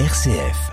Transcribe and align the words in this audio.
RCF. 0.00 0.72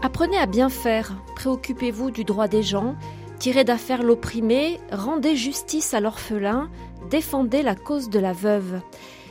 Apprenez 0.00 0.38
à 0.38 0.46
bien 0.46 0.68
faire, 0.68 1.16
préoccupez-vous 1.34 2.12
du 2.12 2.22
droit 2.22 2.46
des 2.46 2.62
gens, 2.62 2.94
tirez 3.40 3.64
d'affaire 3.64 4.04
l'opprimé, 4.04 4.78
rendez 4.92 5.34
justice 5.34 5.92
à 5.92 5.98
l'orphelin, 5.98 6.70
défendez 7.10 7.64
la 7.64 7.74
cause 7.74 8.10
de 8.10 8.20
la 8.20 8.32
veuve. 8.32 8.80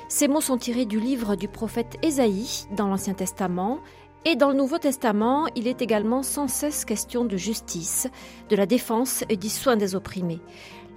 Ces 0.09 0.27
mots 0.27 0.41
sont 0.41 0.57
tirés 0.57 0.85
du 0.85 0.99
livre 0.99 1.37
du 1.37 1.47
prophète 1.47 1.97
Ésaïe 2.03 2.65
dans 2.75 2.89
l'Ancien 2.89 3.13
Testament, 3.13 3.79
et 4.25 4.35
dans 4.35 4.49
le 4.49 4.55
Nouveau 4.55 4.77
Testament, 4.77 5.47
il 5.55 5.67
est 5.67 5.81
également 5.81 6.21
sans 6.21 6.47
cesse 6.47 6.85
question 6.85 7.25
de 7.25 7.37
justice, 7.37 8.07
de 8.49 8.55
la 8.55 8.65
défense 8.65 9.23
et 9.29 9.37
du 9.37 9.49
soin 9.49 9.75
des 9.75 9.95
opprimés. 9.95 10.39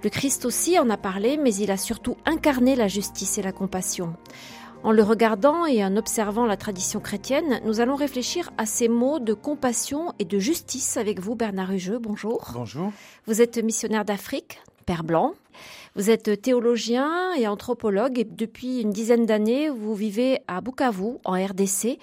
Le 0.03 0.09
Christ 0.09 0.45
aussi 0.45 0.77
en 0.77 0.89
a 0.91 0.97
parlé, 0.97 1.37
mais 1.37 1.53
il 1.55 1.71
a 1.71 1.77
surtout 1.77 2.17
incarné 2.25 2.75
la 2.75 2.87
justice 2.87 3.39
et 3.39 3.41
la 3.41 3.51
compassion. 3.51 4.13
En 4.83 4.91
le 4.91 5.01
regardant 5.01 5.65
et 5.65 5.83
en 5.83 5.97
observant 5.97 6.45
la 6.45 6.57
tradition 6.57 6.99
chrétienne, 6.99 7.59
nous 7.65 7.79
allons 7.79 7.95
réfléchir 7.95 8.51
à 8.59 8.67
ces 8.67 8.87
mots 8.87 9.17
de 9.17 9.33
compassion 9.33 10.13
et 10.19 10.25
de 10.25 10.37
justice 10.37 10.95
avec 10.95 11.19
vous, 11.19 11.33
Bernard 11.33 11.71
Hugeux. 11.71 11.97
Bonjour. 11.97 12.51
Bonjour. 12.53 12.91
Vous 13.25 13.41
êtes 13.41 13.57
missionnaire 13.57 14.05
d'Afrique, 14.05 14.59
Père 14.85 15.03
Blanc. 15.03 15.33
Vous 15.95 16.11
êtes 16.11 16.39
théologien 16.39 17.33
et 17.33 17.47
anthropologue 17.47 18.19
et 18.19 18.25
depuis 18.25 18.81
une 18.81 18.91
dizaine 18.91 19.25
d'années, 19.25 19.69
vous 19.69 19.95
vivez 19.95 20.41
à 20.47 20.61
Bukavu, 20.61 21.17
en 21.23 21.33
RDC. 21.33 21.97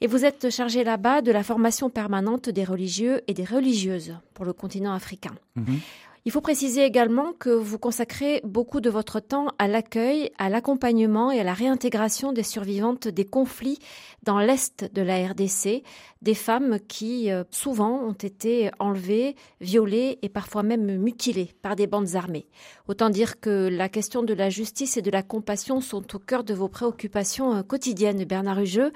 Et 0.00 0.06
vous 0.06 0.24
êtes 0.24 0.50
chargé 0.50 0.84
là-bas 0.84 1.22
de 1.22 1.32
la 1.32 1.42
formation 1.42 1.90
permanente 1.90 2.48
des 2.48 2.64
religieux 2.64 3.22
et 3.26 3.34
des 3.34 3.44
religieuses 3.44 4.14
pour 4.34 4.44
le 4.44 4.52
continent 4.52 4.94
africain. 4.94 5.34
Mhm. 5.56 5.80
Il 6.24 6.32
faut 6.32 6.40
préciser 6.40 6.84
également 6.84 7.32
que 7.38 7.50
vous 7.50 7.78
consacrez 7.78 8.40
beaucoup 8.44 8.80
de 8.80 8.90
votre 8.90 9.20
temps 9.20 9.48
à 9.58 9.68
l'accueil, 9.68 10.30
à 10.38 10.48
l'accompagnement 10.48 11.30
et 11.30 11.40
à 11.40 11.44
la 11.44 11.54
réintégration 11.54 12.32
des 12.32 12.42
survivantes 12.42 13.08
des 13.08 13.24
conflits 13.24 13.78
dans 14.24 14.38
l'Est 14.38 14.90
de 14.92 15.02
la 15.02 15.26
RDC, 15.28 15.82
des 16.22 16.34
femmes 16.34 16.78
qui 16.88 17.30
euh, 17.30 17.44
souvent 17.50 18.02
ont 18.02 18.12
été 18.12 18.70
enlevées, 18.78 19.36
violées 19.60 20.18
et 20.22 20.28
parfois 20.28 20.62
même 20.62 20.96
mutilées 20.96 21.52
par 21.62 21.76
des 21.76 21.86
bandes 21.86 22.16
armées. 22.16 22.46
Autant 22.88 23.10
dire 23.10 23.40
que 23.40 23.68
la 23.68 23.88
question 23.88 24.22
de 24.22 24.34
la 24.34 24.50
justice 24.50 24.96
et 24.96 25.02
de 25.02 25.10
la 25.10 25.22
compassion 25.22 25.80
sont 25.80 26.14
au 26.14 26.18
cœur 26.18 26.42
de 26.44 26.54
vos 26.54 26.68
préoccupations 26.68 27.54
euh, 27.54 27.62
quotidiennes, 27.62 28.24
Bernard 28.24 28.60
Hugeux. 28.60 28.92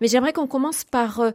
Mais 0.00 0.08
j'aimerais 0.08 0.32
qu'on 0.32 0.46
commence 0.46 0.84
par 0.84 1.20
euh, 1.20 1.30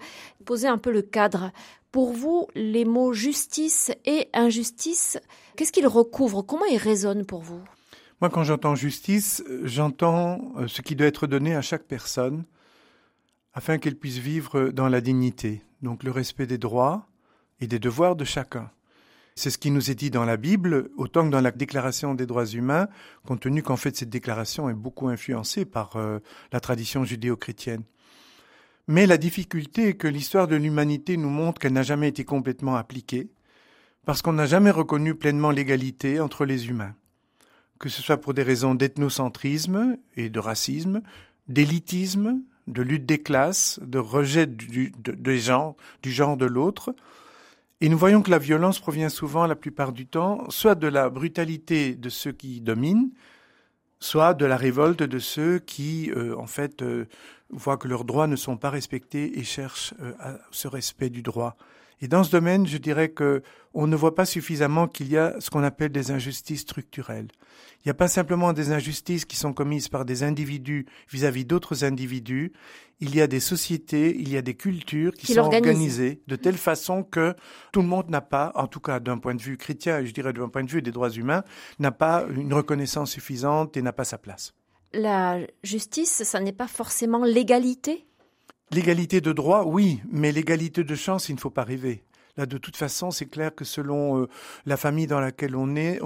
poser 0.46 0.68
un 0.68 0.78
peu 0.78 0.92
le 0.92 1.02
cadre. 1.02 1.52
Pour 1.92 2.14
vous, 2.14 2.48
les 2.56 2.86
mots 2.86 3.12
justice 3.12 3.92
et 4.06 4.30
injustice, 4.34 5.20
qu'est-ce 5.58 5.74
qu'ils 5.74 5.88
recouvrent? 5.88 6.42
Comment 6.42 6.66
ils 6.66 6.78
résonnent 6.78 7.26
pour 7.26 7.42
vous? 7.42 7.62
Moi, 8.22 8.30
quand 8.30 8.46
j'entends 8.46 8.76
justice, 8.76 9.44
j'entends 9.64 10.54
ce 10.68 10.82
qui 10.82 10.96
doit 10.96 11.08
être 11.08 11.28
donné 11.28 11.54
à 11.54 11.62
chaque 11.62 11.84
personne 11.84 12.46
afin 13.54 13.78
qu'elle 13.78 13.98
puisse 13.98 14.20
vivre 14.20 14.70
dans 14.70 14.88
la 14.88 15.02
dignité, 15.02 15.64
donc 15.82 16.04
le 16.04 16.12
respect 16.12 16.48
des 16.48 16.58
droits 16.58 17.08
et 17.60 17.68
des 17.68 17.80
devoirs 17.80 18.16
de 18.16 18.24
chacun. 18.24 18.72
C'est 19.36 19.50
ce 19.50 19.58
qui 19.58 19.72
nous 19.72 19.92
est 19.92 19.96
dit 19.96 20.12
dans 20.12 20.24
la 20.24 20.38
Bible, 20.38 20.92
autant 20.96 21.26
que 21.26 21.32
dans 21.32 21.42
la 21.42 21.52
Déclaration 21.52 22.14
des 22.14 22.26
droits 22.26 22.46
humains, 22.46 22.88
compte 23.26 23.42
tenu 23.42 23.64
qu'en 23.64 23.76
fait 23.76 23.98
cette 23.98 24.10
déclaration 24.10 24.70
est 24.70 24.74
beaucoup 24.74 25.10
influencée 25.10 25.66
par 25.66 25.98
euh, 25.98 26.20
la 26.54 26.62
tradition 26.62 27.04
judéo-chrétienne. 27.04 27.84
Mais 28.92 29.06
la 29.06 29.18
difficulté 29.18 29.88
est 29.88 29.94
que 29.94 30.10
l'histoire 30.10 30.50
de 30.50 30.58
l'humanité 30.58 31.16
nous 31.16 31.30
montre 31.30 31.62
qu'elle 31.62 31.72
n'a 31.72 31.82
jamais 31.82 32.10
été 32.10 32.26
complètement 32.26 32.76
appliquée, 32.76 33.30
parce 34.04 34.22
qu'on 34.22 34.34
n'a 34.34 34.46
jamais 34.46 34.70
reconnu 34.70 35.16
pleinement 35.16 35.50
l'égalité 35.50 36.20
entre 36.20 36.44
les 36.44 36.68
humains, 36.68 36.94
que 37.80 37.88
ce 37.88 38.02
soit 38.02 38.18
pour 38.18 38.34
des 38.34 38.44
raisons 38.44 38.76
d'ethnocentrisme 38.76 39.96
et 40.18 40.30
de 40.30 40.40
racisme, 40.40 41.04
d'élitisme, 41.48 42.42
de 42.68 42.82
lutte 42.82 43.06
des 43.06 43.20
classes, 43.20 43.80
de 43.82 43.98
rejet 43.98 44.46
du, 44.46 44.92
genre 45.40 46.36
de 46.36 46.46
l'autre. 46.46 46.94
Et 47.80 47.88
nous 47.88 47.98
voyons 47.98 48.22
que 48.22 48.30
la 48.30 48.40
violence 48.40 48.82
provient 48.82 49.08
souvent, 49.08 49.48
la 49.48 49.56
plupart 49.56 49.94
du 49.94 50.06
temps, 50.06 50.50
soit 50.50 50.76
de 50.76 50.88
la 50.88 51.10
brutalité 51.10 51.96
de 51.96 52.10
ceux 52.10 52.34
qui 52.34 52.60
dominent, 52.60 53.12
soit 54.02 54.34
de 54.34 54.46
la 54.46 54.58
révolte 54.58 55.04
de 55.04 55.20
ceux 55.20 55.60
qui, 55.60 56.12
euh, 56.12 56.36
en 56.38 56.48
fait, 56.48 56.82
euh, 56.82 57.06
voient 57.52 57.78
que 57.78 57.88
leurs 57.88 58.04
droits 58.04 58.28
ne 58.28 58.36
sont 58.36 58.58
pas 58.58 58.72
respectés 58.72 59.40
et 59.40 59.44
cherchent 59.44 59.94
euh, 60.02 60.12
à 60.20 60.40
ce 60.50 60.68
respect 60.68 61.10
du 61.10 61.22
droit. 61.22 61.56
Et 62.02 62.08
dans 62.08 62.24
ce 62.24 62.32
domaine, 62.32 62.66
je 62.66 62.78
dirais 62.78 63.10
que 63.10 63.44
on 63.74 63.88
ne 63.88 63.96
voit 63.96 64.16
pas 64.16 64.26
suffisamment 64.26 64.88
qu'il 64.88 65.10
y 65.10 65.18
a 65.18 65.36
ce 65.40 65.50
qu'on 65.50 65.64
appelle 65.64 65.92
des 65.92 66.12
injustices 66.12 66.62
structurelles. 66.62 67.28
Il 67.78 67.88
n'y 67.88 67.92
a 67.92 67.96
pas 67.96 68.08
simplement 68.08 68.54
des 68.54 68.72
injustices 68.72 69.24
qui 69.24 69.36
sont 69.36 69.54
commises 69.54 69.88
par 69.88 70.04
des 70.04 70.24
individus 70.24 70.88
vis-à-vis 71.10 71.46
d'autres 71.46 71.84
individus. 71.84 72.52
Il 73.00 73.16
y 73.16 73.22
a 73.22 73.28
des 73.28 73.40
sociétés, 73.40 74.16
il 74.20 74.30
y 74.30 74.38
a 74.38 74.42
des 74.42 74.56
cultures 74.56 75.14
qui, 75.14 75.28
Qui 75.28 75.34
sont 75.34 75.42
organisées 75.42 76.22
de 76.28 76.36
telle 76.36 76.58
façon 76.58 77.04
que 77.04 77.36
tout 77.72 77.82
le 77.82 77.88
monde 77.88 78.10
n'a 78.10 78.22
pas, 78.22 78.52
en 78.56 78.68
tout 78.68 78.80
cas 78.80 79.00
d'un 79.00 79.18
point 79.18 79.36
de 79.36 79.42
vue 79.42 79.58
chrétien, 79.58 80.00
et 80.00 80.06
je 80.06 80.14
dirais 80.14 80.34
d'un 80.34 80.50
point 80.50 80.64
de 80.64 80.70
vue 80.70 80.82
des 80.82 80.92
droits 80.92 81.10
humains, 81.10 81.44
n'a 81.80 81.92
pas 81.92 82.26
une 82.36 82.54
reconnaissance 82.54 83.12
suffisante 83.12 83.78
et 83.78 83.82
n'a 83.82 83.94
pas 83.94 84.06
sa 84.06 84.18
place. 84.18 84.54
La 84.94 85.40
justice, 85.64 86.24
ça 86.24 86.40
n'est 86.42 86.52
pas 86.52 86.68
forcément 86.68 87.24
l'égalité? 87.24 88.06
L'égalité 88.74 89.20
de 89.20 89.34
droit, 89.34 89.66
oui, 89.66 90.02
mais 90.10 90.32
l'égalité 90.32 90.86
de 90.86 90.96
chance, 90.96 91.28
il 91.28 91.36
ne 91.36 91.40
faut 91.40 91.50
pas 91.50 91.64
rêver. 91.64 92.06
Là, 92.38 92.46
de 92.46 92.58
toute 92.58 92.78
façon, 92.78 93.12
c'est 93.12 93.26
clair 93.26 93.54
que 93.54 93.66
selon 93.66 94.22
euh, 94.22 94.30
la 94.66 94.78
famille 94.78 95.08
dans 95.08 95.20
laquelle 95.20 95.58
on 95.58 95.76
est, 95.76 96.00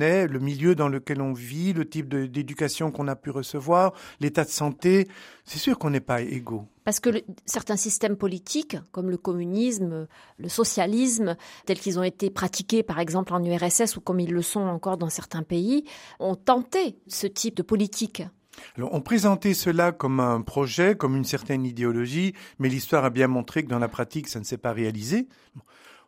est, 0.00 0.26
le 0.26 0.38
milieu 0.40 0.74
dans 0.74 0.88
lequel 0.88 1.20
on 1.20 1.32
vit, 1.32 1.72
le 1.72 1.88
type 1.88 2.08
d'éducation 2.08 2.90
qu'on 2.90 3.06
a 3.06 3.14
pu 3.14 3.30
recevoir, 3.30 3.92
l'état 4.18 4.44
de 4.44 4.50
santé, 4.50 5.06
c'est 5.44 5.58
sûr 5.58 5.78
qu'on 5.78 5.90
n'est 5.90 6.00
pas 6.00 6.20
égaux. 6.20 6.66
Parce 6.82 6.98
que 6.98 7.22
certains 7.46 7.76
systèmes 7.76 8.16
politiques, 8.16 8.76
comme 8.90 9.10
le 9.10 9.18
communisme, 9.18 10.08
le 10.38 10.48
socialisme, 10.48 11.36
tels 11.66 11.78
qu'ils 11.78 12.00
ont 12.00 12.02
été 12.02 12.30
pratiqués 12.30 12.82
par 12.82 12.98
exemple 12.98 13.32
en 13.32 13.44
URSS 13.44 13.96
ou 13.96 14.00
comme 14.00 14.18
ils 14.18 14.32
le 14.32 14.42
sont 14.42 14.60
encore 14.60 14.96
dans 14.96 15.10
certains 15.10 15.42
pays, 15.42 15.84
ont 16.18 16.34
tenté 16.34 16.98
ce 17.06 17.28
type 17.28 17.56
de 17.56 17.62
politique. 17.62 18.22
On 18.78 19.00
présentait 19.00 19.54
cela 19.54 19.92
comme 19.92 20.20
un 20.20 20.40
projet, 20.40 20.96
comme 20.96 21.16
une 21.16 21.24
certaine 21.24 21.64
idéologie, 21.64 22.34
mais 22.58 22.68
l'histoire 22.68 23.04
a 23.04 23.10
bien 23.10 23.28
montré 23.28 23.62
que 23.64 23.68
dans 23.68 23.78
la 23.78 23.88
pratique, 23.88 24.28
ça 24.28 24.38
ne 24.38 24.44
s'est 24.44 24.58
pas 24.58 24.72
réalisé. 24.72 25.28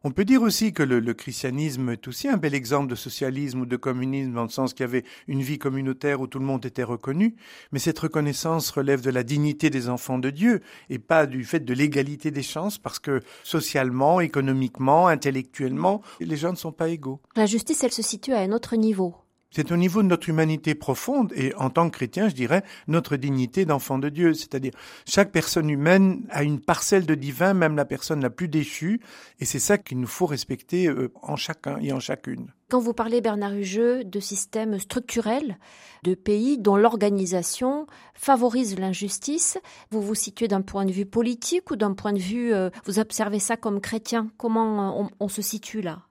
On 0.02 0.12
peut 0.12 0.24
dire 0.24 0.40
aussi 0.40 0.72
que 0.72 0.82
le, 0.82 0.98
le 0.98 1.12
christianisme 1.12 1.90
est 1.90 2.08
aussi 2.08 2.26
un 2.26 2.38
bel 2.38 2.54
exemple 2.54 2.88
de 2.88 2.94
socialisme 2.94 3.60
ou 3.60 3.66
de 3.66 3.76
communisme, 3.76 4.32
dans 4.32 4.44
le 4.44 4.48
sens 4.48 4.72
qu'il 4.72 4.84
y 4.84 4.88
avait 4.88 5.04
une 5.28 5.42
vie 5.42 5.58
communautaire 5.58 6.22
où 6.22 6.26
tout 6.26 6.38
le 6.38 6.46
monde 6.46 6.64
était 6.64 6.82
reconnu, 6.82 7.36
mais 7.70 7.78
cette 7.78 7.98
reconnaissance 7.98 8.70
relève 8.70 9.02
de 9.02 9.10
la 9.10 9.22
dignité 9.22 9.68
des 9.68 9.90
enfants 9.90 10.18
de 10.18 10.30
Dieu 10.30 10.62
et 10.88 10.98
pas 10.98 11.26
du 11.26 11.44
fait 11.44 11.60
de 11.60 11.74
l'égalité 11.74 12.30
des 12.30 12.42
chances, 12.42 12.78
parce 12.78 12.98
que 12.98 13.20
socialement, 13.44 14.20
économiquement, 14.20 15.06
intellectuellement, 15.06 16.00
les 16.18 16.36
gens 16.36 16.52
ne 16.52 16.56
sont 16.56 16.72
pas 16.72 16.88
égaux. 16.88 17.20
La 17.36 17.44
justice, 17.44 17.84
elle 17.84 17.92
se 17.92 18.02
situe 18.02 18.32
à 18.32 18.40
un 18.40 18.52
autre 18.52 18.76
niveau. 18.76 19.16
C'est 19.50 19.72
au 19.72 19.76
niveau 19.76 20.02
de 20.02 20.06
notre 20.08 20.28
humanité 20.28 20.76
profonde 20.76 21.32
et 21.34 21.52
en 21.56 21.70
tant 21.70 21.90
que 21.90 21.96
chrétien, 21.96 22.28
je 22.28 22.34
dirais, 22.34 22.62
notre 22.86 23.16
dignité 23.16 23.64
d'enfant 23.64 23.98
de 23.98 24.08
Dieu. 24.08 24.32
C'est-à-dire, 24.32 24.72
chaque 25.06 25.32
personne 25.32 25.68
humaine 25.68 26.24
a 26.30 26.44
une 26.44 26.60
parcelle 26.60 27.04
de 27.04 27.16
divin, 27.16 27.52
même 27.52 27.74
la 27.74 27.84
personne 27.84 28.20
la 28.20 28.30
plus 28.30 28.46
déchue, 28.46 29.00
et 29.40 29.44
c'est 29.44 29.58
ça 29.58 29.76
qu'il 29.76 29.98
nous 29.98 30.06
faut 30.06 30.26
respecter 30.26 30.86
euh, 30.86 31.12
en 31.22 31.34
chacun 31.34 31.78
et 31.80 31.92
en 31.92 31.98
chacune. 31.98 32.52
Quand 32.68 32.78
vous 32.78 32.94
parlez, 32.94 33.20
Bernard 33.20 33.54
Hugeux, 33.54 34.04
de 34.04 34.20
systèmes 34.20 34.78
structurels, 34.78 35.58
de 36.04 36.14
pays 36.14 36.56
dont 36.56 36.76
l'organisation 36.76 37.86
favorise 38.14 38.78
l'injustice, 38.78 39.58
vous 39.90 40.00
vous 40.00 40.14
situez 40.14 40.46
d'un 40.46 40.62
point 40.62 40.84
de 40.84 40.92
vue 40.92 41.06
politique 41.06 41.72
ou 41.72 41.76
d'un 41.76 41.94
point 41.94 42.12
de 42.12 42.20
vue, 42.20 42.54
euh, 42.54 42.70
vous 42.84 43.00
observez 43.00 43.40
ça 43.40 43.56
comme 43.56 43.80
chrétien? 43.80 44.30
Comment 44.38 45.00
euh, 45.00 45.04
on, 45.18 45.24
on 45.24 45.28
se 45.28 45.42
situe 45.42 45.80
là? 45.80 46.02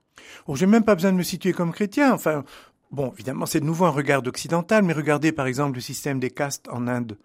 Oh, 0.46 0.54
j'ai 0.54 0.66
même 0.66 0.84
pas 0.84 0.94
besoin 0.94 1.12
de 1.12 1.16
me 1.16 1.22
situer 1.22 1.52
comme 1.52 1.72
chrétien. 1.72 2.12
Enfin, 2.12 2.44
bon, 2.90 3.12
évidemment, 3.12 3.46
c'est 3.46 3.60
de 3.60 3.64
nouveau 3.64 3.84
un 3.84 3.90
regard 3.90 4.26
occidental, 4.26 4.82
mais 4.82 4.92
regardez 4.92 5.32
par 5.32 5.46
exemple 5.46 5.76
le 5.76 5.80
système 5.80 6.20
des 6.20 6.30
castes 6.30 6.68
en 6.70 6.86
Inde. 6.86 7.16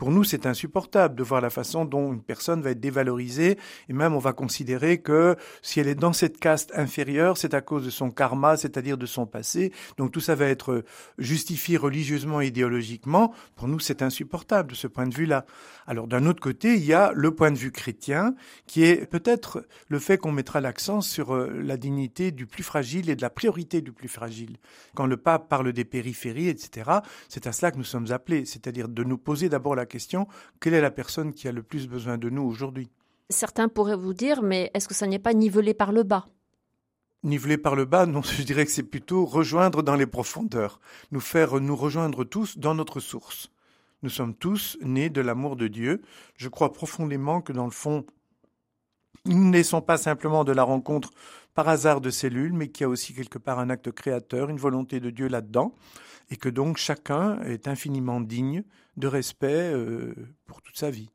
Pour 0.00 0.10
nous, 0.10 0.24
c'est 0.24 0.46
insupportable 0.46 1.14
de 1.14 1.22
voir 1.22 1.42
la 1.42 1.50
façon 1.50 1.84
dont 1.84 2.14
une 2.14 2.22
personne 2.22 2.62
va 2.62 2.70
être 2.70 2.80
dévalorisée, 2.80 3.58
et 3.90 3.92
même 3.92 4.14
on 4.14 4.18
va 4.18 4.32
considérer 4.32 4.96
que 5.02 5.36
si 5.60 5.78
elle 5.78 5.88
est 5.88 5.94
dans 5.94 6.14
cette 6.14 6.40
caste 6.40 6.72
inférieure, 6.74 7.36
c'est 7.36 7.52
à 7.52 7.60
cause 7.60 7.84
de 7.84 7.90
son 7.90 8.10
karma, 8.10 8.56
c'est-à-dire 8.56 8.96
de 8.96 9.04
son 9.04 9.26
passé. 9.26 9.74
Donc 9.98 10.10
tout 10.10 10.20
ça 10.20 10.34
va 10.34 10.46
être 10.46 10.84
justifié 11.18 11.76
religieusement 11.76 12.40
idéologiquement. 12.40 13.34
Pour 13.56 13.68
nous, 13.68 13.78
c'est 13.78 14.00
insupportable 14.00 14.70
de 14.70 14.74
ce 14.74 14.86
point 14.86 15.06
de 15.06 15.14
vue-là. 15.14 15.44
Alors 15.86 16.06
d'un 16.06 16.24
autre 16.24 16.40
côté, 16.40 16.76
il 16.76 16.84
y 16.86 16.94
a 16.94 17.12
le 17.14 17.34
point 17.34 17.50
de 17.50 17.58
vue 17.58 17.70
chrétien, 17.70 18.34
qui 18.66 18.84
est 18.84 19.04
peut-être 19.04 19.66
le 19.88 19.98
fait 19.98 20.16
qu'on 20.16 20.32
mettra 20.32 20.62
l'accent 20.62 21.02
sur 21.02 21.34
euh, 21.34 21.60
la 21.62 21.76
dignité 21.76 22.30
du 22.30 22.46
plus 22.46 22.62
fragile 22.62 23.10
et 23.10 23.16
de 23.16 23.22
la 23.22 23.28
priorité 23.28 23.82
du 23.82 23.92
plus 23.92 24.08
fragile. 24.08 24.56
Quand 24.94 25.04
le 25.04 25.18
pape 25.18 25.50
parle 25.50 25.74
des 25.74 25.84
périphéries, 25.84 26.48
etc., 26.48 26.90
c'est 27.28 27.46
à 27.46 27.52
cela 27.52 27.70
que 27.70 27.76
nous 27.76 27.84
sommes 27.84 28.12
appelés, 28.12 28.46
c'est-à-dire 28.46 28.88
de 28.88 29.04
nous 29.04 29.18
poser 29.18 29.50
d'abord 29.50 29.74
la 29.74 29.89
question 29.90 30.26
quelle 30.60 30.74
est 30.74 30.80
la 30.80 30.90
personne 30.90 31.34
qui 31.34 31.48
a 31.48 31.52
le 31.52 31.62
plus 31.62 31.86
besoin 31.86 32.16
de 32.16 32.30
nous 32.30 32.42
aujourd'hui? 32.42 32.88
Certains 33.28 33.68
pourraient 33.68 33.96
vous 33.96 34.14
dire, 34.14 34.42
mais 34.42 34.70
est-ce 34.72 34.88
que 34.88 34.94
ça 34.94 35.06
n'est 35.06 35.18
pas 35.18 35.34
nivelé 35.34 35.74
par 35.74 35.92
le 35.92 36.02
bas? 36.02 36.26
Niveler 37.22 37.58
par 37.58 37.76
le 37.76 37.84
bas, 37.84 38.06
non, 38.06 38.22
je 38.38 38.42
dirais 38.42 38.64
que 38.64 38.72
c'est 38.72 38.82
plutôt 38.82 39.26
rejoindre 39.26 39.82
dans 39.82 39.96
les 39.96 40.06
profondeurs, 40.06 40.80
nous 41.10 41.20
faire 41.20 41.60
nous 41.60 41.76
rejoindre 41.76 42.24
tous 42.24 42.56
dans 42.56 42.74
notre 42.74 43.00
source. 43.00 43.50
Nous 44.02 44.08
sommes 44.08 44.34
tous 44.34 44.78
nés 44.80 45.10
de 45.10 45.20
l'amour 45.20 45.56
de 45.56 45.68
Dieu. 45.68 46.00
Je 46.36 46.48
crois 46.48 46.72
profondément 46.72 47.42
que 47.42 47.52
dans 47.52 47.66
le 47.66 47.70
fond, 47.70 48.06
nous 49.26 49.44
ne 49.44 49.50
naissons 49.50 49.80
pas 49.80 49.96
simplement 49.96 50.44
de 50.44 50.52
la 50.52 50.62
rencontre 50.62 51.10
par 51.54 51.68
hasard 51.68 52.00
de 52.00 52.10
cellules, 52.10 52.52
mais 52.52 52.68
qu'il 52.68 52.84
y 52.84 52.86
a 52.86 52.88
aussi 52.88 53.14
quelque 53.14 53.38
part 53.38 53.58
un 53.58 53.70
acte 53.70 53.90
créateur, 53.90 54.50
une 54.50 54.56
volonté 54.56 55.00
de 55.00 55.10
Dieu 55.10 55.28
là-dedans, 55.28 55.74
et 56.30 56.36
que 56.36 56.48
donc 56.48 56.76
chacun 56.76 57.40
est 57.42 57.68
infiniment 57.68 58.20
digne 58.20 58.62
de 58.96 59.08
respect 59.08 59.72
euh, 59.72 60.14
pour 60.46 60.62
toute 60.62 60.78
sa 60.78 60.90
vie. 60.90 61.10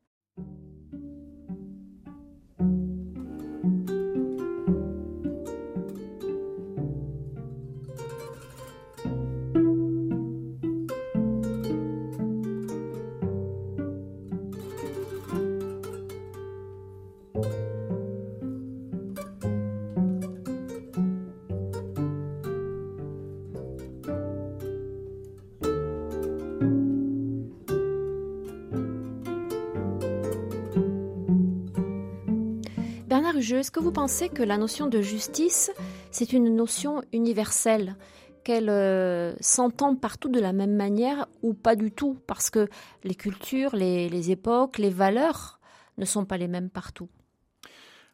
Est-ce 33.34 33.72
que 33.72 33.80
vous 33.80 33.92
pensez 33.92 34.30
que 34.30 34.44
la 34.44 34.58
notion 34.58 34.88
de 34.88 35.02
justice, 35.02 35.72
c'est 36.12 36.34
une 36.34 36.56
notion 36.56 37.02
universelle? 37.12 37.96
Qu'elle 38.44 38.70
euh, 38.70 39.34
s'entend 39.40 39.96
partout 39.96 40.30
de 40.30 40.40
la 40.40 40.54
même 40.54 40.76
manière 40.76 41.28
ou 41.42 41.56
pas 41.56 41.76
du 41.76 41.92
tout? 41.92 42.20
Parce 42.28 42.52
que 42.52 42.70
les 43.04 43.16
cultures, 43.16 43.76
les, 43.76 44.30
époques, 44.32 44.78
les 44.78 44.92
valeurs 44.92 45.60
ne 45.98 46.06
sont 46.06 46.26
pas 46.26 46.38
les 46.38 46.48
mêmes 46.48 46.70
partout. 46.70 47.10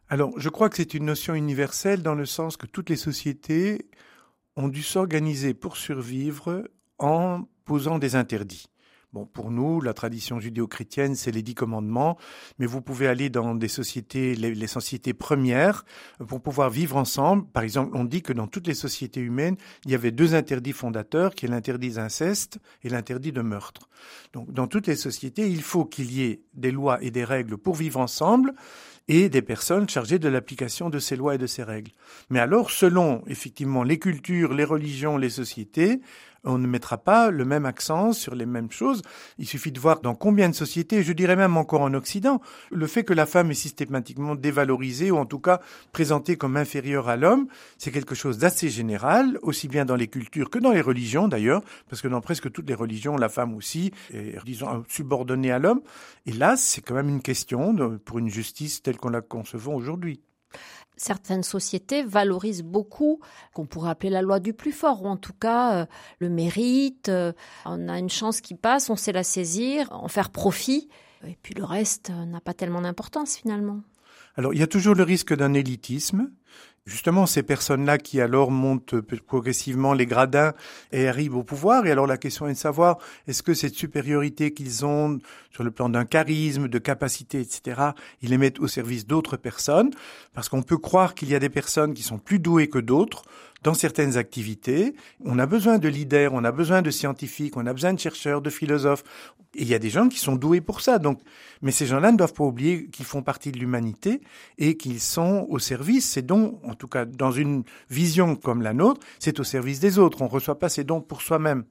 Alors, 0.08 0.32
je 0.40 0.48
crois 0.48 0.70
que 0.70 0.78
c'est 0.78 0.94
une 0.94 1.06
notion 1.06 1.36
universelle 1.36 2.02
dans 2.02 2.16
le 2.16 2.26
sens 2.26 2.56
que 2.56 2.66
toutes 2.66 2.90
les 2.90 2.96
sociétés 2.96 3.90
ont 4.56 4.70
dû 4.70 4.84
s'organiser 4.84 5.54
pour 5.54 5.76
survivre 5.76 6.64
en 6.98 7.44
posant 7.66 8.00
des 8.00 8.16
interdits. 8.16 8.68
Bon, 9.14 9.26
pour 9.26 9.52
nous, 9.52 9.82
la 9.82 9.94
tradition 9.94 10.40
judéo-chrétienne, 10.40 11.16
c'est 11.16 11.32
les 11.32 11.42
dix 11.42 11.54
commandements, 11.54 12.18
mais 12.60 12.66
vous 12.66 12.80
pouvez 12.80 13.08
aller 13.08 13.30
dans 13.30 13.56
des 13.56 13.68
sociétés, 13.68 14.36
les, 14.36 14.68
sociétés 14.68 15.14
premières, 15.14 15.84
pour 16.30 16.40
pouvoir 16.40 16.70
vivre 16.70 16.96
ensemble. 16.96 17.46
Par 17.48 17.64
exemple, 17.64 17.92
on 17.94 18.06
dit 18.06 18.22
que 18.22 18.32
dans 18.32 18.48
toutes 18.48 18.68
les 18.68 18.74
sociétés 18.74 19.20
humaines, 19.20 19.58
il 19.84 19.92
y 19.92 19.96
avait 19.96 20.12
deux 20.12 20.34
interdits 20.34 20.72
fondateurs, 20.72 21.36
qui 21.36 21.46
est 21.46 21.50
l'interdit 21.50 21.90
d'inceste 21.90 22.60
et 22.84 22.90
l'interdit 22.90 23.34
de 23.34 23.42
meurtre. 23.42 23.90
Donc, 24.32 24.50
dans 24.54 24.68
toutes 24.68 24.88
les 24.88 24.96
sociétés, 24.96 25.50
il 25.50 25.62
faut 25.62 25.84
qu'il 25.84 26.10
y 26.14 26.24
ait 26.24 26.40
des 26.54 26.72
lois 26.72 27.04
et 27.04 27.12
des 27.12 27.26
règles 27.26 27.58
pour 27.58 27.76
vivre 27.76 28.00
ensemble, 28.00 28.54
et 29.08 29.28
des 29.28 29.42
personnes 29.42 29.90
chargées 29.90 30.20
de 30.20 30.30
l'application 30.30 30.90
de 30.90 31.00
ces 31.00 31.18
lois 31.18 31.36
et 31.36 31.38
de 31.38 31.48
ces 31.48 31.64
règles. 31.64 31.92
Mais 32.30 32.40
alors, 32.40 32.72
selon 32.72 33.24
effectivement 33.28 33.84
les 33.84 34.00
cultures, 34.00 34.54
les 34.54 34.64
religions, 34.64 35.18
les 35.18 35.30
sociétés, 35.30 36.00
on 36.44 36.58
ne 36.58 36.68
mettra 36.68 36.98
pas 36.98 37.30
le 37.30 37.46
même 37.46 37.66
accent 37.66 38.14
sur 38.14 38.36
les 38.36 38.46
mêmes 38.46 38.72
choses. 38.72 39.02
Il 39.38 39.48
suffit 39.48 39.72
de 39.72 39.80
voir 39.80 40.02
dans 40.02 40.16
combien 40.16 40.50
de 40.50 40.56
sociétés, 40.56 41.04
je 41.04 41.14
dirais 41.14 41.36
même 41.36 41.58
encore 41.58 41.82
en 41.82 41.94
Occident, 41.94 42.42
le 42.72 42.88
fait 42.88 43.04
que 43.04 43.14
la 43.14 43.26
femme 43.26 43.52
est 43.52 43.56
systématiquement 43.56 44.36
dévalorisée 44.36 45.12
ou 45.12 45.18
en 45.18 45.26
tout 45.26 45.40
cas 45.40 45.62
présentée 45.92 46.38
comme 46.38 46.58
inférieure 46.58 47.10
à 47.10 47.16
l'homme, 47.16 47.48
c'est 47.78 47.92
quelque 47.92 48.16
chose 48.16 48.38
d'assez 48.38 48.70
général, 48.70 49.38
aussi 49.42 49.68
bien 49.68 49.86
dans 49.86 49.96
les 49.96 50.08
cultures 50.08 50.50
que 50.50 50.60
dans 50.60 50.72
les 50.72 50.82
religions 50.82 51.28
d'ailleurs, 51.28 51.62
parce 51.90 52.02
que 52.02 52.08
dans 52.08 52.22
presque 52.22 52.52
toutes 52.52 52.68
les 52.68 52.76
religions, 52.76 53.18
la 53.18 53.30
femme 53.30 53.54
aussi 53.54 53.92
est, 54.14 54.44
disons, 54.46 54.84
subordonnée 54.88 55.52
à 55.52 55.60
l'homme. 55.60 55.82
Et 56.26 56.32
là, 56.32 56.56
c'est 56.58 56.82
quand 56.82 56.96
même 56.96 57.10
une 57.10 57.22
question 57.22 58.00
pour 58.06 58.20
une 58.20 58.30
justice 58.30 58.82
telle 58.82 58.98
qu'on 58.98 59.10
la 59.10 59.22
concevons 59.22 59.76
aujourd'hui 59.76 60.22
certaines 60.98 61.44
sociétés 61.44 62.04
valorisent 62.04 62.64
beaucoup, 62.64 63.20
qu'on 63.54 63.66
pourrait 63.66 63.90
appeler 63.90 64.10
la 64.10 64.22
loi 64.22 64.40
du 64.40 64.54
plus 64.54 64.72
fort, 64.72 65.04
ou 65.04 65.08
en 65.08 65.18
tout 65.18 65.34
cas 65.34 65.82
euh, 65.82 65.86
le 66.20 66.30
mérite. 66.30 67.10
Euh, 67.10 67.34
on 67.66 67.88
a 67.90 67.98
une 67.98 68.10
chance 68.10 68.42
qui 68.42 68.56
passe, 68.56 68.90
on 68.90 68.96
sait 68.96 69.12
la 69.12 69.24
saisir, 69.24 69.88
en 69.92 70.08
faire 70.08 70.30
profit, 70.30 70.90
et 71.28 71.38
puis 71.42 71.54
le 71.54 71.64
reste 71.64 72.10
euh, 72.12 72.26
n'a 72.26 72.42
pas 72.42 72.54
tellement 72.54 72.82
d'importance 72.82 73.36
finalement. 73.36 73.82
Alors 74.36 74.54
il 74.54 74.60
y 74.60 74.64
a 74.64 74.68
toujours 74.68 74.96
le 74.96 75.04
risque 75.04 75.36
d'un 75.36 75.54
élitisme 75.54 76.30
justement 76.86 77.26
ces 77.26 77.44
personnes-là 77.44 77.98
qui 77.98 78.22
alors 78.22 78.52
montent 78.52 78.96
progressivement 79.28 79.94
les 79.94 80.06
gradins 80.06 80.54
et 80.92 81.08
arrivent 81.08 81.36
au 81.36 81.44
pouvoir. 81.44 81.86
Et 81.86 81.92
alors 81.92 82.08
la 82.08 82.18
question 82.18 82.48
est 82.48 82.54
de 82.54 82.58
savoir 82.58 82.98
est-ce 83.28 83.44
que 83.44 83.54
cette 83.54 83.76
supériorité 83.76 84.54
qu'ils 84.54 84.86
ont 84.86 85.20
sur 85.52 85.64
le 85.64 85.72
plan 85.72 85.90
d'un 85.90 86.06
charisme, 86.06 86.68
de 86.68 86.80
capacité, 86.80 87.40
etc., 87.40 87.82
ils 88.22 88.30
les 88.30 88.38
mettent 88.38 88.60
au 88.60 88.68
service 88.68 89.06
d'autres 89.06 89.38
personnes, 89.38 89.92
parce 90.34 90.50
qu'on 90.50 90.64
peut 90.64 90.78
croire 90.78 91.14
qu'il 91.14 91.30
y 91.30 91.36
a 91.36 91.40
des 91.40 91.50
personnes 91.50 91.94
qui 91.94 92.04
sont 92.04 92.18
plus 92.18 92.40
douées 92.40 92.68
que 92.68 92.80
d'autres 92.80 93.24
dans 93.64 93.74
certaines 93.74 94.18
activités. 94.18 94.96
On 95.24 95.40
a 95.40 95.46
besoin 95.46 95.78
de 95.78 95.88
leaders, 95.88 96.34
on 96.34 96.44
a 96.44 96.52
besoin 96.52 96.82
de 96.82 96.90
scientifiques, 96.90 97.58
on 97.58 97.66
a 97.66 97.74
besoin 97.74 97.94
de 97.94 98.00
chercheurs, 98.00 98.42
de 98.42 98.50
philosophes. 98.50 99.04
Et 99.54 99.64
il 99.64 99.68
y 99.68 99.74
a 99.74 99.80
des 99.80 99.90
gens 99.90 100.08
qui 100.08 100.18
sont 100.18 100.36
doués 100.36 100.62
pour 100.62 100.82
ça. 100.82 100.98
Donc, 100.98 101.20
mais 101.62 101.72
ces 101.72 101.86
gens-là 101.86 102.12
ne 102.12 102.18
doivent 102.18 102.34
pas 102.34 102.44
oublier 102.44 102.88
qu'ils 102.88 103.06
font 103.06 103.22
partie 103.22 103.52
de 103.52 103.60
l'humanité 103.60 104.22
et 104.58 104.78
qu'ils 104.78 105.02
sont 105.02 105.46
au 105.50 105.60
service. 105.60 106.10
Ces 106.10 106.22
dons, 106.22 106.60
en 106.64 106.74
tout 106.74 106.88
cas 106.88 107.06
dans 107.06 107.32
une 107.32 107.64
vision 107.90 108.36
comme 108.36 108.62
la 108.62 108.74
nôtre, 108.74 109.02
c'est 109.20 109.40
au 109.40 109.44
service 109.44 109.80
des 109.80 110.00
autres. 110.00 110.22
On 110.22 110.26
ne 110.26 110.30
reçoit 110.30 110.58
pas 110.58 110.70
ces 110.70 110.84
dons 110.84 111.02
pour 111.02 111.22
soi-même. 111.22 111.66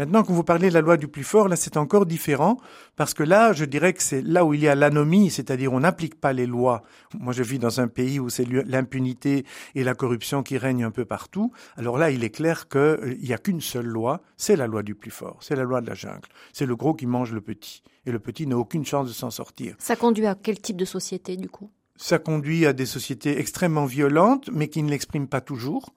Maintenant, 0.00 0.22
que 0.22 0.32
vous 0.32 0.44
parlez 0.44 0.70
de 0.70 0.72
la 0.72 0.80
loi 0.80 0.96
du 0.96 1.08
plus 1.08 1.24
fort, 1.24 1.46
là, 1.46 1.56
c'est 1.56 1.76
encore 1.76 2.06
différent, 2.06 2.56
parce 2.96 3.12
que 3.12 3.22
là, 3.22 3.52
je 3.52 3.66
dirais 3.66 3.92
que 3.92 4.02
c'est 4.02 4.22
là 4.22 4.46
où 4.46 4.54
il 4.54 4.60
y 4.60 4.66
a 4.66 4.74
l'anomie, 4.74 5.28
c'est-à-dire 5.28 5.74
on 5.74 5.80
n'applique 5.80 6.18
pas 6.18 6.32
les 6.32 6.46
lois. 6.46 6.82
Moi, 7.18 7.34
je 7.34 7.42
vis 7.42 7.58
dans 7.58 7.82
un 7.82 7.88
pays 7.88 8.18
où 8.18 8.30
c'est 8.30 8.46
l'impunité 8.48 9.44
et 9.74 9.84
la 9.84 9.92
corruption 9.92 10.42
qui 10.42 10.56
règnent 10.56 10.84
un 10.84 10.90
peu 10.90 11.04
partout. 11.04 11.52
Alors 11.76 11.98
là, 11.98 12.10
il 12.10 12.24
est 12.24 12.30
clair 12.30 12.66
qu'il 12.70 12.80
euh, 12.80 13.14
n'y 13.20 13.34
a 13.34 13.36
qu'une 13.36 13.60
seule 13.60 13.84
loi, 13.84 14.22
c'est 14.38 14.56
la 14.56 14.66
loi 14.66 14.82
du 14.82 14.94
plus 14.94 15.10
fort, 15.10 15.36
c'est 15.42 15.54
la 15.54 15.64
loi 15.64 15.82
de 15.82 15.86
la 15.86 15.94
jungle. 15.94 16.30
C'est 16.54 16.64
le 16.64 16.76
gros 16.76 16.94
qui 16.94 17.04
mange 17.04 17.34
le 17.34 17.42
petit, 17.42 17.82
et 18.06 18.10
le 18.10 18.20
petit 18.20 18.46
n'a 18.46 18.56
aucune 18.56 18.86
chance 18.86 19.06
de 19.06 19.12
s'en 19.12 19.30
sortir. 19.30 19.74
Ça 19.78 19.96
conduit 19.96 20.26
à 20.26 20.34
quel 20.34 20.62
type 20.62 20.78
de 20.78 20.86
société, 20.86 21.36
du 21.36 21.50
coup? 21.50 21.70
Ça 21.96 22.18
conduit 22.18 22.64
à 22.64 22.72
des 22.72 22.86
sociétés 22.86 23.38
extrêmement 23.38 23.84
violentes, 23.84 24.48
mais 24.50 24.68
qui 24.68 24.82
ne 24.82 24.88
l'expriment 24.88 25.28
pas 25.28 25.42
toujours 25.42 25.92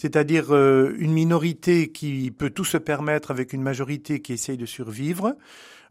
c'est-à-dire 0.00 0.54
euh, 0.54 0.94
une 0.98 1.12
minorité 1.12 1.92
qui 1.92 2.30
peut 2.30 2.48
tout 2.48 2.64
se 2.64 2.78
permettre 2.78 3.30
avec 3.30 3.52
une 3.52 3.60
majorité 3.60 4.22
qui 4.22 4.32
essaye 4.32 4.56
de 4.56 4.64
survivre. 4.64 5.36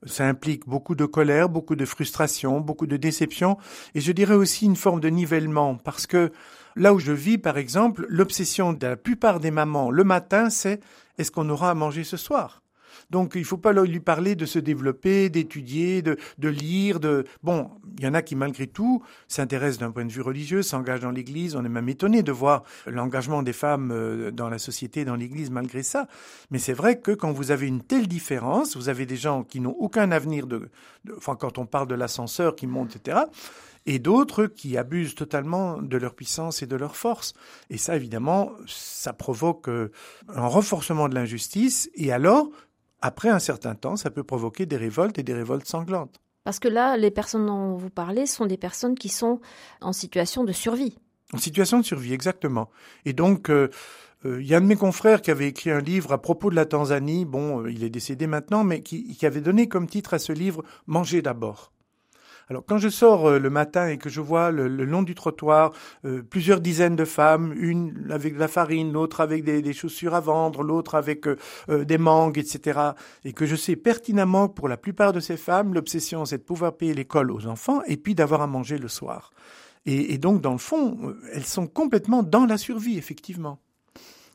Ça 0.04 0.28
implique 0.28 0.68
beaucoup 0.68 0.96
de 0.96 1.06
colère, 1.06 1.48
beaucoup 1.48 1.76
de 1.76 1.86
frustration, 1.86 2.60
beaucoup 2.60 2.88
de 2.88 2.98
déception, 2.98 3.60
et 3.94 4.02
je 4.02 4.12
dirais 4.12 4.34
aussi 4.34 4.66
une 4.66 4.78
forme 4.78 5.00
de 5.00 5.10
nivellement, 5.10 5.76
parce 5.76 6.08
que 6.08 6.32
là 6.76 6.96
où 6.96 7.00
je 7.00 7.12
vis, 7.12 7.38
par 7.38 7.60
exemple, 7.60 8.08
l'obsession 8.10 8.74
de 8.74 8.88
la 8.88 8.98
plupart 8.98 9.40
des 9.40 9.52
mamans 9.52 9.92
le 9.92 10.04
matin, 10.04 10.50
c'est 10.50 10.80
est-ce 11.20 11.30
qu'on 11.30 11.48
aura 11.50 11.70
à 11.70 11.76
manger 11.76 12.04
ce 12.04 12.18
soir? 12.18 12.64
Donc 13.10 13.34
il 13.36 13.42
ne 13.42 13.46
faut 13.46 13.58
pas 13.58 13.74
lui 13.74 14.00
parler 14.00 14.36
de 14.36 14.46
se 14.46 14.60
développer, 14.60 15.30
d'étudier, 15.30 16.02
de, 16.02 16.18
lire. 16.48 17.00
De 17.00 17.26
bon, 17.44 17.70
il 17.98 18.04
y 18.04 18.08
en 18.08 18.14
a 18.14 18.22
qui 18.22 18.36
malgré 18.36 18.68
tout 18.68 19.04
s'intéressent 19.28 19.80
d'un 19.80 19.92
point 19.92 20.06
de 20.06 20.12
vue 20.12 20.22
religieux, 20.22 20.62
s'engagent 20.62 21.02
dans 21.02 21.12
l'Église. 21.12 21.56
On 21.56 21.66
est 21.66 21.70
même 21.70 21.90
étonné 21.90 22.24
de 22.24 22.32
voir 22.32 22.64
l'engagement 22.86 23.42
des 23.42 23.54
femmes 23.54 23.92
euh, 23.92 24.32
dans 24.32 24.50
la 24.50 24.60
société, 24.60 25.06
dans 25.06 25.16
l'Église 25.16 25.50
malgré 25.50 25.84
ça. 25.84 26.08
Mais 26.52 26.60
c'est 26.60 26.74
vrai 26.74 27.00
que 27.00 27.12
quand 27.12 27.32
vous 27.32 27.52
avez 27.52 27.68
une 27.68 27.82
telle 27.82 28.08
différence, 28.08 28.78
vous 28.78 28.90
avez 28.90 29.06
des 29.06 29.18
gens 29.18 29.44
qui 29.44 29.60
n'ont 29.60 29.76
aucun 29.80 30.12
avenir 30.12 30.46
de, 30.46 30.70
enfin 31.18 31.36
quand 31.36 31.58
on 31.58 31.66
parle 31.66 31.88
de 31.88 31.96
l'ascenseur 31.96 32.56
qui 32.56 32.68
monte, 32.68 32.96
etc 32.96 33.22
et 33.86 33.98
d'autres 33.98 34.46
qui 34.46 34.78
abusent 34.78 35.16
totalement 35.16 35.82
de 35.82 35.98
leur 35.98 36.14
puissance 36.14 36.62
et 36.62 36.68
de 36.68 36.76
leur 36.76 36.96
force. 36.96 37.34
Et 37.70 37.78
ça, 37.78 37.96
évidemment, 37.96 38.52
ça 38.68 39.14
provoque 39.14 39.68
euh, 39.68 39.92
un 40.28 40.46
renforcement 40.46 41.10
de 41.10 41.16
l'injustice, 41.16 41.90
et 41.96 42.12
alors, 42.12 42.50
après 43.02 43.30
un 43.30 43.40
certain 43.40 43.76
temps, 43.76 43.96
ça 43.96 44.10
peut 44.10 44.24
provoquer 44.24 44.66
des 44.66 44.78
révoltes 44.78 45.20
et 45.20 45.24
des 45.24 45.34
révoltes 45.34 45.68
sanglantes. 45.68 46.20
Parce 46.44 46.60
que 46.60 46.68
là, 46.68 46.98
les 46.98 47.12
personnes 47.12 47.46
dont 47.46 47.76
vous 47.76 47.90
parlez 47.90 48.26
sont 48.26 48.46
des 48.46 48.58
personnes 48.58 48.96
qui 48.96 49.10
sont 49.10 49.40
en 49.82 49.94
situation 49.94 50.44
de 50.44 50.52
survie. 50.52 50.98
En 51.34 51.38
situation 51.38 51.80
de 51.80 51.86
survie, 51.86 52.14
exactement. 52.14 52.70
Et 53.06 53.14
donc, 53.14 53.50
euh, 53.50 53.70
euh, 54.26 54.42
il 54.42 54.48
y 54.48 54.54
a 54.54 54.58
un 54.58 54.62
de 54.62 54.66
mes 54.66 54.76
confrères 54.76 55.22
qui 55.22 55.32
avait 55.32 55.48
écrit 55.48 55.70
un 55.70 55.80
livre 55.80 56.12
à 56.12 56.22
propos 56.22 56.50
de 56.50 56.56
la 56.56 56.66
Tanzanie, 56.66 57.26
bon, 57.26 57.62
euh, 57.62 57.72
il 57.72 57.84
est 57.84 57.90
décédé 57.90 58.26
maintenant, 58.26 58.64
mais 58.64 58.82
qui 58.82 59.26
avait 59.26 59.42
donné 59.42 59.68
comme 59.68 59.88
titre 59.88 60.14
à 60.14 60.20
ce 60.20 60.34
livre 60.34 60.64
Manger 60.88 61.22
d'abord. 61.22 61.72
Alors 62.50 62.64
quand 62.66 62.80
je 62.80 62.90
sors 62.90 63.28
euh, 63.28 63.40
le 63.40 63.52
matin 63.52 63.88
et 63.88 63.98
que 64.00 64.10
je 64.10 64.22
vois 64.22 64.50
le, 64.50 64.68
long 64.68 65.04
du 65.04 65.14
trottoir 65.14 65.72
euh, 66.04 66.24
plusieurs 66.24 66.62
dizaines 66.62 66.96
de 66.96 67.06
femmes, 67.06 67.54
une 67.56 68.08
avec 68.10 68.34
de 68.34 68.40
la 68.40 68.48
farine, 68.48 68.92
l'autre 68.92 69.22
avec 69.22 69.44
des, 69.44 69.74
chaussures 69.74 70.16
à 70.16 70.20
vendre, 70.20 70.64
l'autre 70.64 70.96
avec 70.96 71.28
euh, 71.28 71.38
des 71.86 72.00
mangues, 72.00 72.40
etc., 72.40 72.80
et 73.24 73.34
que 73.34 73.46
je 73.46 73.56
sais 73.56 73.76
pertinemment 73.76 74.48
que 74.48 74.54
pour 74.54 74.68
la 74.68 74.78
plupart 74.78 75.14
de 75.14 75.20
ces 75.20 75.38
femmes, 75.38 75.76
l'obsession 75.76 76.26
c'est 76.26 76.40
de 76.40 76.44
pouvoir 76.44 76.76
payer 76.76 76.96
l'école 76.96 77.32
aux 77.32 77.46
enfants 77.46 77.82
et 77.86 77.98
puis 77.98 78.16
d'avoir 78.16 78.42
à 78.42 78.48
manger 78.48 78.80
le 78.80 78.88
soir. 78.88 79.32
Et, 79.86 80.18
donc, 80.18 80.42
dans 80.42 80.52
le 80.52 80.60
fond, 80.60 81.16
elles 81.34 81.46
sont 81.46 81.66
complètement 81.66 82.22
dans 82.22 82.46
la 82.46 82.58
survie, 82.58 82.98
effectivement. 82.98 83.60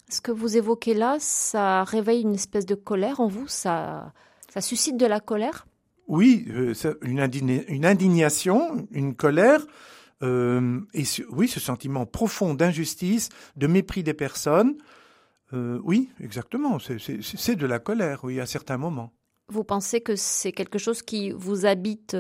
Ce 0.09 0.21
que 0.21 0.33
vous 0.33 0.56
évoquez 0.56 0.94
là, 0.94 1.16
ça 1.21 1.85
réveille 1.85 2.23
une 2.23 2.35
espèce 2.35 2.66
de 2.66 2.75
colère 2.75 3.21
en 3.21 3.28
vous 3.28 3.47
Ça, 3.47 4.12
ça 4.52 4.61
suscite 4.61 4.97
de 4.97 5.06
la 5.06 5.21
colère? 5.21 5.66
Oui, 6.06 6.46
euh, 6.50 6.75
une, 7.02 7.20
indignation, 7.20 8.87
une 8.90 9.14
colère. 9.14 9.61
Euh, 10.23 10.80
et 10.92 11.04
oui, 11.30 11.49
ce 11.49 11.61
sentiment 11.61 12.06
profond 12.06 12.54
d'injustice, 12.54 13.30
de 13.56 13.66
mépris 13.66 14.02
des 14.02 14.14
personnes. 14.14 14.76
Euh, 15.52 15.80
oui, 15.84 16.11
exactement. 16.20 16.78
C'est 16.78 17.56
de 17.56 17.66
la 17.66 17.78
colère, 17.78 18.20
oui, 18.23 18.40
à 18.40 18.46
certains 18.46 18.76
moments. 18.76 19.12
Vous 19.49 19.64
pensez 19.64 20.00
que 20.00 20.16
c'est 20.16 20.52
quelque 20.52 20.78
chose 20.78 21.02
qui 21.02 21.30
vous 21.30 21.66
habite 21.66 22.16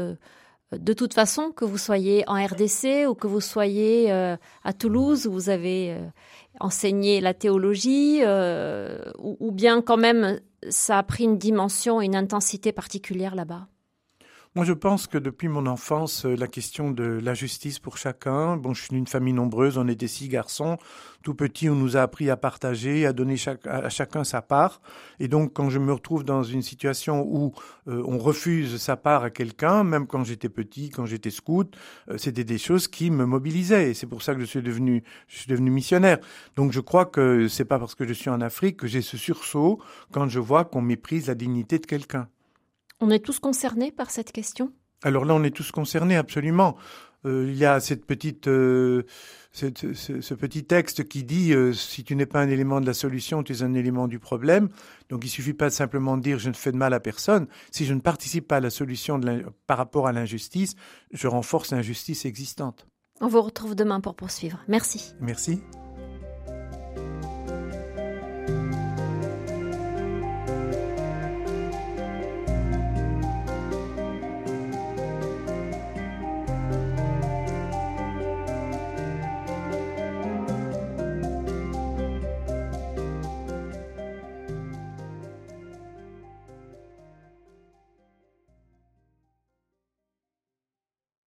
de 0.72 0.92
toute 0.92 1.14
façon, 1.14 1.52
que 1.52 1.64
vous 1.64 1.78
soyez 1.78 2.24
en 2.26 2.34
RDC 2.34 3.06
ou 3.08 3.14
que 3.14 3.26
vous 3.26 3.40
soyez 3.40 4.10
à 4.10 4.72
Toulouse, 4.78 5.26
où 5.26 5.32
vous 5.32 5.48
avez 5.48 5.96
enseigné 6.60 7.20
la 7.20 7.32
théologie, 7.32 8.20
ou 9.18 9.52
bien 9.52 9.80
quand 9.80 9.96
même 9.96 10.38
ça 10.68 10.98
a 10.98 11.02
pris 11.02 11.24
une 11.24 11.38
dimension 11.38 12.00
une 12.00 12.16
intensité 12.16 12.72
particulière 12.72 13.34
là-bas? 13.34 13.68
Moi, 14.56 14.64
je 14.64 14.72
pense 14.72 15.08
que 15.08 15.18
depuis 15.18 15.48
mon 15.48 15.66
enfance, 15.66 16.26
euh, 16.26 16.36
la 16.36 16.46
question 16.46 16.92
de 16.92 17.02
la 17.02 17.34
justice 17.34 17.80
pour 17.80 17.98
chacun, 17.98 18.56
bon, 18.56 18.72
je 18.72 18.82
suis 18.82 18.90
d'une 18.90 19.08
famille 19.08 19.32
nombreuse, 19.32 19.78
on 19.78 19.88
était 19.88 20.06
six 20.06 20.28
garçons, 20.28 20.78
tout 21.24 21.34
petit, 21.34 21.68
on 21.68 21.74
nous 21.74 21.96
a 21.96 22.02
appris 22.02 22.30
à 22.30 22.36
partager, 22.36 23.04
à 23.04 23.12
donner 23.12 23.34
à 23.64 23.88
chacun 23.88 24.22
sa 24.22 24.42
part. 24.42 24.80
Et 25.18 25.26
donc, 25.26 25.54
quand 25.54 25.70
je 25.70 25.80
me 25.80 25.92
retrouve 25.92 26.22
dans 26.22 26.44
une 26.44 26.62
situation 26.62 27.26
où 27.26 27.52
euh, 27.88 28.04
on 28.06 28.16
refuse 28.16 28.76
sa 28.76 28.96
part 28.96 29.24
à 29.24 29.30
quelqu'un, 29.30 29.82
même 29.82 30.06
quand 30.06 30.22
j'étais 30.22 30.48
petit, 30.48 30.90
quand 30.90 31.04
j'étais 31.04 31.30
scout, 31.30 31.76
euh, 32.08 32.16
c'était 32.16 32.44
des 32.44 32.58
choses 32.58 32.86
qui 32.86 33.10
me 33.10 33.26
mobilisaient. 33.26 33.90
Et 33.90 33.94
c'est 33.94 34.06
pour 34.06 34.22
ça 34.22 34.36
que 34.36 34.40
je 34.40 34.46
suis 34.46 34.62
devenu, 34.62 35.02
je 35.26 35.38
suis 35.38 35.48
devenu 35.48 35.72
missionnaire. 35.72 36.18
Donc, 36.54 36.70
je 36.70 36.80
crois 36.80 37.06
que 37.06 37.48
c'est 37.48 37.64
pas 37.64 37.80
parce 37.80 37.96
que 37.96 38.06
je 38.06 38.12
suis 38.12 38.30
en 38.30 38.40
Afrique 38.40 38.76
que 38.76 38.86
j'ai 38.86 39.02
ce 39.02 39.16
sursaut 39.16 39.80
quand 40.12 40.28
je 40.28 40.38
vois 40.38 40.64
qu'on 40.64 40.80
méprise 40.80 41.26
la 41.26 41.34
dignité 41.34 41.80
de 41.80 41.86
quelqu'un. 41.86 42.28
On 43.00 43.10
est 43.10 43.24
tous 43.24 43.38
concernés 43.38 43.92
par 43.92 44.10
cette 44.10 44.32
question? 44.32 44.72
Alors 45.02 45.24
là, 45.24 45.34
on 45.34 45.42
est 45.44 45.54
tous 45.54 45.70
concernés, 45.70 46.16
absolument. 46.16 46.76
Euh, 47.26 47.46
il 47.48 47.56
y 47.56 47.64
a 47.64 47.80
cette 47.80 48.04
petite, 48.04 48.48
euh, 48.48 49.04
ce, 49.52 50.34
petit 50.34 50.64
texte 50.64 51.08
qui 51.08 51.24
dit 51.24 51.52
euh, 51.52 51.72
si 51.72 52.04
tu 52.04 52.16
n'es 52.16 52.26
pas 52.26 52.40
un 52.40 52.48
élément 52.48 52.80
de 52.80 52.86
la 52.86 52.94
solution, 52.94 53.42
tu 53.42 53.52
es 53.52 53.62
un 53.62 53.74
élément 53.74 54.08
du 54.08 54.18
problème. 54.18 54.68
Donc 55.08 55.24
il 55.24 55.28
suffit 55.28 55.54
pas 55.54 55.68
de 55.68 55.74
simplement 55.74 56.16
dire 56.16 56.38
je 56.38 56.50
ne 56.50 56.54
fais 56.54 56.72
de 56.72 56.76
mal 56.76 56.92
à 56.92 57.00
personne. 57.00 57.46
Si 57.70 57.86
je 57.86 57.94
ne 57.94 58.00
participe 58.00 58.48
pas 58.48 58.56
à 58.56 58.60
la 58.60 58.70
solution 58.70 59.20
par 59.66 59.78
rapport 59.78 60.06
à 60.06 60.12
l'injustice, 60.12 60.74
je 61.12 61.26
renforce 61.26 61.72
l'injustice 61.72 62.26
existante. 62.26 62.86
On 63.20 63.28
vous 63.28 63.42
retrouve 63.42 63.74
demain 63.74 64.00
pour 64.00 64.16
poursuivre. 64.16 64.60
Merci. 64.68 65.14
Merci. 65.20 65.62